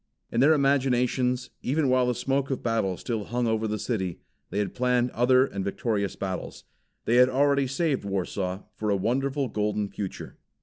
In 0.31 0.39
their 0.39 0.53
imaginations, 0.55 1.51
even 1.61 1.87
while 1.87 2.07
the 2.07 2.15
smoke 2.15 2.49
of 2.49 2.63
battle 2.63 2.97
still 2.97 3.25
hung 3.25 3.45
over 3.45 3.67
the 3.67 3.77
city, 3.77 4.17
they 4.49 4.57
had 4.57 4.73
planned 4.73 5.11
other 5.11 5.45
and 5.45 5.63
victorious 5.63 6.15
battles. 6.15 6.63
They 7.05 7.17
had 7.17 7.29
already 7.29 7.67
saved 7.67 8.03
Warsaw 8.03 8.63
for 8.73 8.89
a 8.89 8.95
wonderful 8.97 9.47
golden 9.47 9.89
future. 9.89 10.39